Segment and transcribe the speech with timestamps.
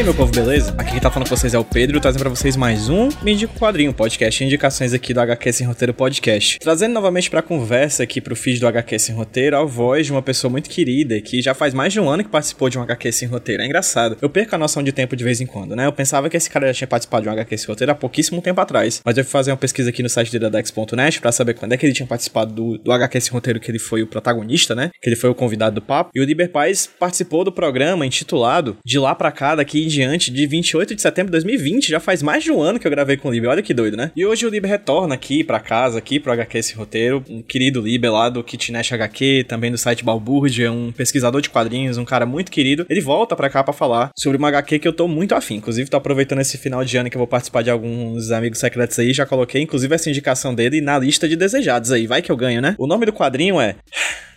[0.00, 0.74] Aí, meu povo, beleza?
[0.78, 3.32] Aqui quem tá falando com vocês é o Pedro, trazendo pra vocês mais um Me
[3.32, 6.58] Indica um Quadrinho, podcast indicações aqui do HQ Sem Roteiro Podcast.
[6.58, 10.22] Trazendo novamente pra conversa aqui pro feed do HQ Sem Roteiro a voz de uma
[10.22, 13.12] pessoa muito querida que já faz mais de um ano que participou de um HQ
[13.12, 13.62] Sem Roteiro.
[13.62, 14.16] É engraçado.
[14.22, 15.84] Eu perco a noção de tempo de vez em quando, né?
[15.84, 18.40] Eu pensava que esse cara já tinha participado de um HQ Sem Roteiro há pouquíssimo
[18.40, 19.02] tempo atrás.
[19.04, 21.84] Mas eu fui fazer uma pesquisa aqui no site diradex.net pra saber quando é que
[21.84, 24.90] ele tinha participado do, do HQ Sem Roteiro, que ele foi o protagonista, né?
[25.02, 26.10] Que ele foi o convidado do papo.
[26.14, 30.46] E o Liber Paz participou do programa intitulado De Lá Pra Cá, daqui em de
[30.46, 31.88] 28 de setembro de 2020.
[31.88, 33.50] Já faz mais de um ano que eu gravei com o Liber.
[33.50, 34.10] Olha que doido, né?
[34.16, 37.24] E hoje o Liber retorna aqui pra casa, aqui pro HQ Esse Roteiro.
[37.28, 41.98] Um querido Liber lá do Kitnet HQ, também do site Balbúrdia, um pesquisador de quadrinhos,
[41.98, 42.86] um cara muito querido.
[42.88, 45.56] Ele volta pra cá pra falar sobre uma HQ que eu tô muito afim.
[45.56, 48.98] Inclusive, tô aproveitando esse final de ano que eu vou participar de alguns amigos secretos
[48.98, 49.12] aí.
[49.12, 52.06] Já coloquei, inclusive, essa indicação dele na lista de desejados aí.
[52.06, 52.74] Vai que eu ganho, né?
[52.78, 53.76] O nome do quadrinho é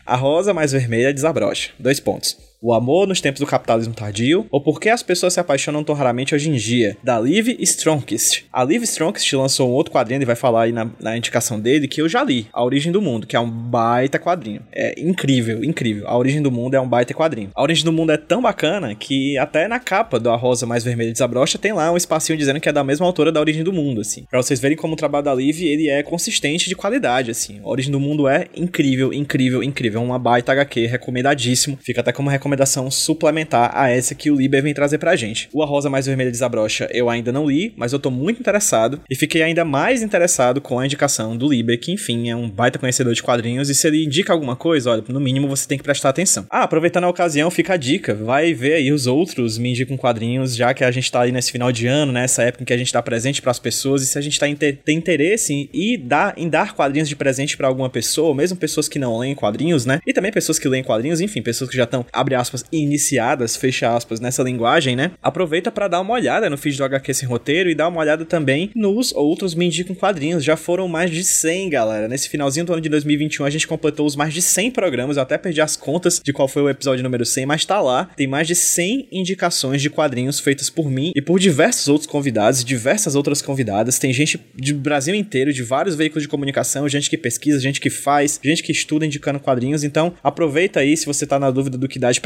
[0.05, 1.71] A Rosa Mais Vermelha Desabrocha.
[1.79, 2.52] Dois pontos.
[2.66, 5.94] O amor nos tempos do capitalismo tardio, ou por que as pessoas se apaixonam tão
[5.94, 8.45] raramente hoje em dia, da Liv Stromkist.
[8.53, 11.89] A Liv Stromkist lançou um outro quadrinho, ele vai falar aí na, na indicação dele,
[11.89, 14.61] que eu já li, A Origem do Mundo, que é um baita quadrinho.
[14.72, 16.08] É incrível, incrível.
[16.08, 17.50] A Origem do Mundo é um baita quadrinho.
[17.53, 20.86] A Origem do Mundo é tão bacana que até na capa do A Rosa Mais
[20.86, 23.73] Vermelha Desabrocha tem lá um espacinho dizendo que é da mesma autora da Origem do
[23.73, 24.23] Mundo, assim.
[24.30, 27.59] Pra vocês verem como o trabalho da Liv, ele é consistente de qualidade, assim.
[27.61, 30.00] A Origem do Mundo é incrível, incrível, incrível.
[30.00, 31.78] É uma baita HQ, recomendadíssimo.
[31.81, 32.52] Fica até como recomendação
[32.89, 35.49] suplementar a essa que o Liber vem trazer pra gente.
[35.53, 39.01] O A Rosa Mais Vermelha Desabrocha eu ainda não li, mas eu tô muito interessado
[39.09, 42.79] e fiquei ainda mais interessado com a indicação do Liber, que enfim é um baita
[42.79, 45.83] conhecedor de quadrinhos e se ele indica alguma coisa, olha, no mínimo você tem que
[45.83, 46.45] prestar atenção.
[46.49, 50.55] Ah, aproveitando a ocasião, fica a dica, vai ver aí os outros Me Indicam Quadrinhos,
[50.55, 52.78] já que a gente tá aí nesse final de ano, nessa época em que a
[52.78, 55.99] gente tá presente para as pessoas e se a gente tá inter tem interesse em,
[55.99, 59.85] dar, em dar quadrinhos de presente para alguma pessoa, mesmo pessoas que não leem quadrinhos,
[59.85, 59.99] né?
[60.05, 63.95] E também pessoas que leem quadrinhos, enfim, pessoas que já estão, abre aspas, iniciadas, fecha
[63.95, 65.11] aspas, nessa linguagem, né?
[65.21, 68.25] Aproveita para dar uma olhada no feed do HQ Sem Roteiro e dar uma olhada
[68.25, 70.43] também nos outros Me Indicam Quadrinhos.
[70.43, 72.07] Já foram mais de 100, galera.
[72.07, 75.17] Nesse finalzinho do ano de 2021, a gente completou os mais de 100 programas.
[75.17, 78.09] Eu até perdi as contas de qual foi o episódio número 100, mas tá lá.
[78.17, 82.63] Tem mais de 100 indicações de quadrinhos feitas por mim e por diversos outros convidados
[82.73, 83.99] diversas outras convidadas.
[83.99, 87.89] Tem gente de Brasil inteiro, de vários veículos de comunicação, gente que pesquisa, gente que
[87.89, 89.83] faz, gente que estuda indicando quadrinhos.
[89.83, 92.19] Então, aproveita aí, se você tá na dúvida do que dá de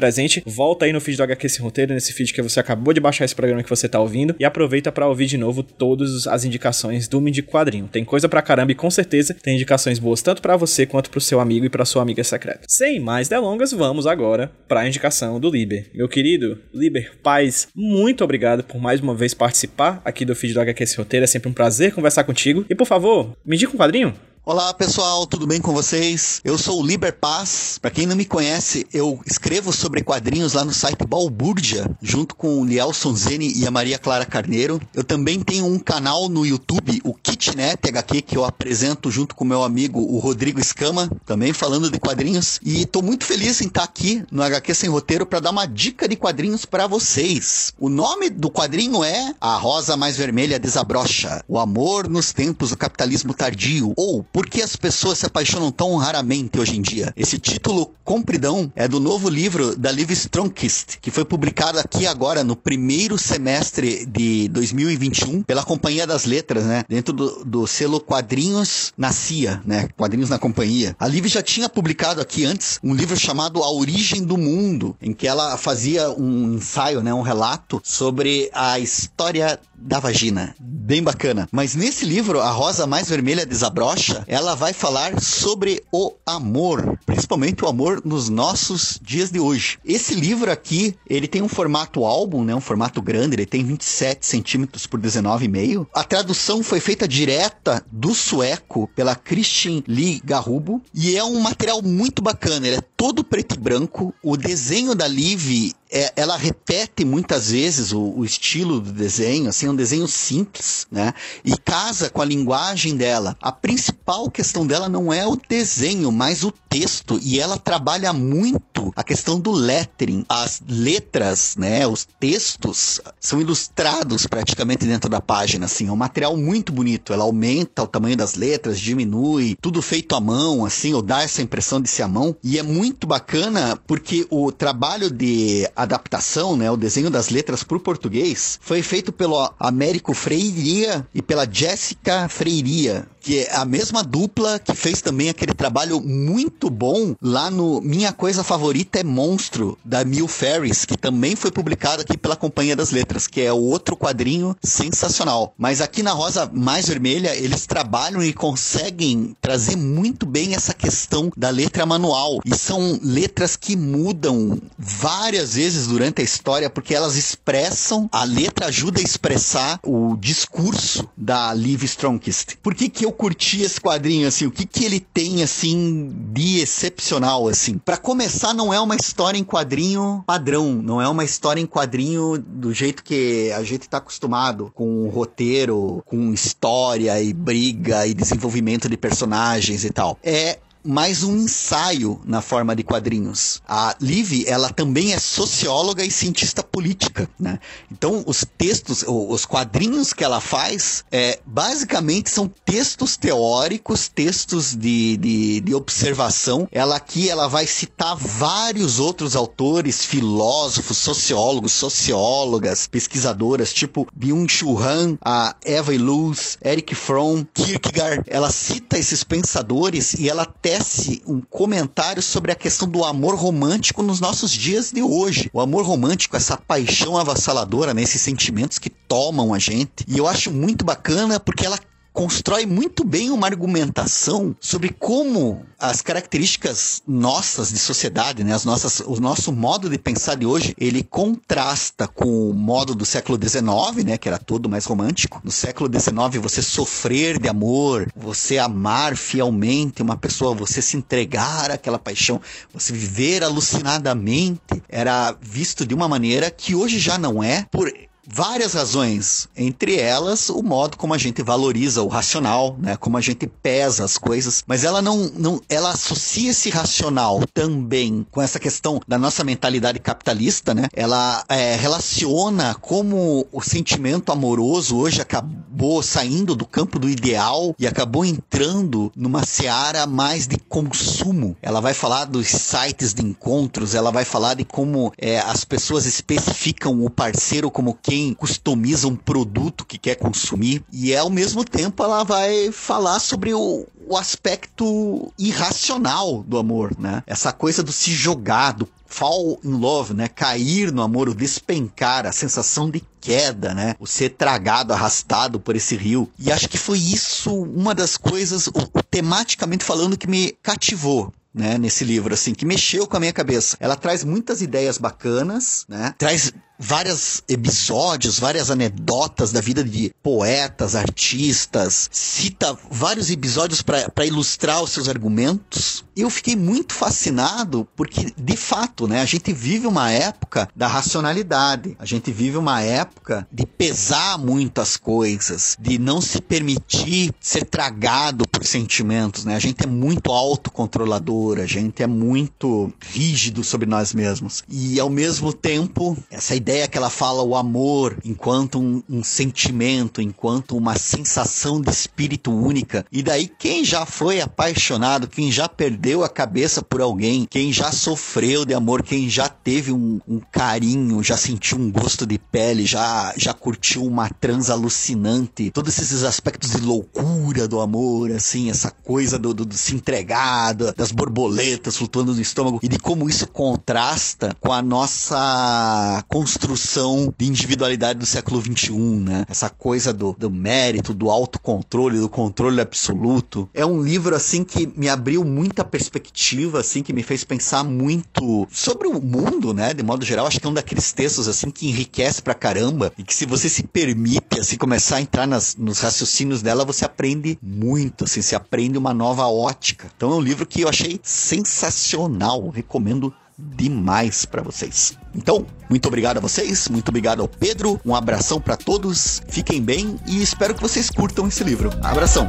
[0.46, 3.26] volta aí no feed do HQ Sem Roteiro, nesse feed que você acabou de baixar
[3.26, 7.08] esse programa que você tá ouvindo, e aproveita para ouvir de novo todas as indicações
[7.08, 7.88] do de Quadrinho.
[7.88, 11.20] Tem coisa pra caramba e com certeza tem indicações boas tanto para você quanto pro
[11.20, 12.62] seu amigo e pra sua amiga secreta.
[12.68, 15.90] Sem mais delongas, vamos agora pra indicação do Liber.
[15.94, 20.62] Meu querido Liber Paz, muito obrigado por mais uma vez participar aqui do feed do
[20.62, 21.24] HQ Sem Roteiro.
[21.24, 22.66] É sempre um prazer conversar contigo.
[22.70, 24.14] E por favor, me indica um quadrinho.
[24.50, 26.40] Olá pessoal, tudo bem com vocês?
[26.42, 27.78] Eu sou o Liber Paz.
[27.82, 32.62] Para quem não me conhece, eu escrevo sobre quadrinhos lá no site Balbúrdia, junto com
[32.62, 34.80] o Lielson Zene e a Maria Clara Carneiro.
[34.94, 39.44] Eu também tenho um canal no YouTube, o Kitnet HQ, que eu apresento junto com
[39.44, 42.58] meu amigo o Rodrigo Escama, também falando de quadrinhos.
[42.64, 46.08] E tô muito feliz em estar aqui no HQ Sem Roteiro para dar uma dica
[46.08, 47.74] de quadrinhos para vocês.
[47.78, 52.78] O nome do quadrinho é A Rosa Mais Vermelha Desabrocha, o amor nos tempos do
[52.78, 57.12] capitalismo tardio, ou por que as pessoas se apaixonam tão raramente hoje em dia?
[57.18, 62.44] Esse título compridão é do novo livro da Liv Stromkist, que foi publicado aqui agora
[62.44, 66.84] no primeiro semestre de 2021 pela Companhia das Letras, né?
[66.88, 69.90] Dentro do, do selo Quadrinhos na CIA, né?
[69.98, 70.96] Quadrinhos na Companhia.
[71.00, 75.14] A Liv já tinha publicado aqui antes um livro chamado A Origem do Mundo, em
[75.14, 77.12] que ela fazia um ensaio, né?
[77.12, 80.56] Um relato sobre a história da vagina.
[80.60, 81.48] Bem bacana.
[81.52, 87.64] Mas nesse livro, A Rosa Mais Vermelha Desabrocha, ela vai falar sobre o amor, principalmente
[87.64, 89.78] o amor nos nossos dias de hoje.
[89.84, 94.26] Esse livro aqui, ele tem um formato álbum, né, um formato grande, ele tem 27
[94.26, 95.88] centímetros por 19,5.
[95.94, 101.82] A tradução foi feita direta do sueco pela Christine Lee Garrubo e é um material
[101.82, 104.14] muito bacana, ele é todo preto e branco.
[104.24, 109.68] O desenho da Liv é, ela repete muitas vezes o, o, estilo do desenho, assim,
[109.68, 111.14] é um desenho simples, né?
[111.44, 113.36] E casa com a linguagem dela.
[113.42, 117.20] A principal questão dela não é o desenho, mas o texto.
[117.22, 120.26] E ela trabalha muito a questão do lettering.
[120.28, 121.88] As letras, né?
[121.88, 125.88] Os textos são ilustrados praticamente dentro da página, assim.
[125.88, 127.14] É um material muito bonito.
[127.14, 131.42] Ela aumenta o tamanho das letras, diminui, tudo feito à mão, assim, ou dá essa
[131.42, 132.36] impressão de ser à mão.
[132.44, 137.78] E é muito bacana porque o trabalho de adaptação, né, o desenho das letras para
[137.78, 144.06] o português, foi feito pelo Américo Freiria e pela Jéssica Freiria, que é a mesma
[144.06, 149.78] dupla que fez também aquele trabalho muito bom lá no Minha Coisa Favorita é Monstro,
[149.84, 153.98] da Mil Ferris, que também foi publicado aqui pela Companhia das Letras, que é outro
[153.98, 155.54] quadrinho sensacional.
[155.58, 161.30] Mas aqui na Rosa Mais Vermelha, eles trabalham e conseguem trazer muito bem essa questão
[161.36, 162.40] da letra manual.
[162.46, 168.68] E são letras que mudam várias vezes durante a história porque elas expressam, a letra
[168.68, 172.56] ajuda a expressar o discurso da Liv Strongest.
[172.64, 174.46] Por que que eu curti esse quadrinho assim?
[174.46, 177.78] O que que ele tem assim de excepcional assim?
[177.78, 182.38] Para começar, não é uma história em quadrinho padrão, não é uma história em quadrinho
[182.38, 188.88] do jeito que a gente tá acostumado com roteiro, com história e briga e desenvolvimento
[188.88, 190.18] de personagens e tal.
[190.24, 193.62] É mais um ensaio na forma de quadrinhos.
[193.68, 197.60] A Liv, ela também é socióloga e cientista política, né?
[197.92, 205.18] Então, os textos, os quadrinhos que ela faz, é, basicamente são textos teóricos, textos de,
[205.18, 206.68] de, de observação.
[206.72, 215.18] Ela aqui, ela vai citar vários outros autores, filósofos, sociólogos, sociólogas, pesquisadoras, tipo Byung-Chul Han,
[215.22, 218.24] a Eva Illouz, Eric Fromm, Kierkegaard.
[218.28, 220.77] Ela cita esses pensadores e ela testa
[221.26, 225.50] um comentário sobre a questão do amor romântico nos nossos dias de hoje.
[225.54, 228.02] O amor romântico, essa paixão avassaladora, né?
[228.02, 230.06] esses sentimentos que tomam a gente.
[230.08, 231.80] E eu acho muito bacana porque ela
[232.18, 239.02] constrói muito bem uma argumentação sobre como as características nossas de sociedade, né, as nossas,
[239.02, 244.04] o nosso modo de pensar de hoje, ele contrasta com o modo do século XIX,
[244.04, 245.40] né, que era todo mais romântico.
[245.44, 251.70] No século XIX, você sofrer de amor, você amar fielmente uma pessoa, você se entregar
[251.70, 252.42] àquela paixão,
[252.74, 257.94] você viver alucinadamente, era visto de uma maneira que hoje já não é, por
[258.28, 263.22] várias razões, entre elas o modo como a gente valoriza o racional, né, como a
[263.22, 268.60] gente pesa as coisas, mas ela não, não ela associa esse racional também com essa
[268.60, 270.88] questão da nossa mentalidade capitalista, né?
[270.94, 277.88] Ela é, relaciona como o sentimento amoroso hoje acabou saindo do campo do ideal e
[277.88, 281.56] acabou entrando numa seara mais de consumo.
[281.62, 286.06] Ela vai falar dos sites de encontros, ela vai falar de como é, as pessoas
[286.06, 292.04] especificam o parceiro como quem customiza um produto que quer consumir e ao mesmo tempo
[292.04, 297.24] ela vai falar sobre o, o aspecto irracional do amor, né?
[297.28, 300.28] Essa coisa do se jogar, do fall in love, né?
[300.28, 303.96] Cair no amor, o despencar, a sensação de queda, né?
[304.00, 306.30] O ser tragado, arrastado por esse rio.
[306.38, 308.70] E acho que foi isso uma das coisas,
[309.10, 313.76] tematicamente falando, que me cativou né, nesse livro, assim, que mexeu com a minha cabeça.
[313.80, 316.14] Ela traz muitas ideias bacanas, né?
[316.18, 324.84] Traz vários episódios, várias anedotas da vida de poetas, artistas, cita vários episódios para ilustrar
[324.84, 326.06] os seus argumentos.
[326.18, 331.96] Eu fiquei muito fascinado porque, de fato, né, a gente vive uma época da racionalidade,
[332.00, 338.48] a gente vive uma época de pesar muitas coisas, de não se permitir ser tragado
[338.48, 339.56] por sentimentos, né?
[339.56, 344.64] A gente é muito autocontrolador, a gente é muito rígido sobre nós mesmos.
[344.68, 350.20] E, ao mesmo tempo, essa ideia que ela fala o amor enquanto um, um, sentimento,
[350.20, 353.06] enquanto uma sensação de espírito única.
[353.12, 357.92] E daí, quem já foi apaixonado, quem já perdeu a cabeça por alguém, quem já
[357.92, 362.86] sofreu de amor, quem já teve um, um carinho, já sentiu um gosto de pele,
[362.86, 368.92] já, já curtiu uma trans alucinante, todos esses aspectos de loucura do amor, assim, essa
[368.92, 373.48] coisa do, do, do se entregar, das borboletas flutuando no estômago, e de como isso
[373.48, 379.46] contrasta com a nossa construção construção de individualidade do século XXI, né?
[379.50, 383.70] Essa coisa do, do mérito, do autocontrole, do controle absoluto.
[383.74, 388.68] É um livro, assim, que me abriu muita perspectiva, assim, que me fez pensar muito
[388.72, 389.96] sobre o mundo, né?
[389.96, 393.24] De modo geral, acho que é um daqueles textos, assim, que enriquece pra caramba e
[393.24, 397.58] que se você se permite, assim, começar a entrar nas, nos raciocínios dela, você aprende
[397.62, 400.08] muito, assim, se aprende uma nova ótica.
[400.16, 405.18] Então é um livro que eu achei sensacional, recomendo demais para vocês.
[405.34, 410.20] Então, muito obrigado a vocês, muito obrigado ao Pedro, um abração para todos, fiquem bem
[410.28, 411.90] e espero que vocês curtam esse livro.
[412.04, 412.46] Abração.